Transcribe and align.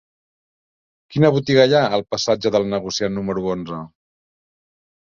Quina 1.15 1.31
botiga 1.35 1.67
hi 1.71 1.77
ha 1.81 1.83
al 1.99 2.05
passatge 2.15 2.55
del 2.57 2.69
Negociant 2.73 3.17
número 3.21 3.47
onze? 3.57 3.85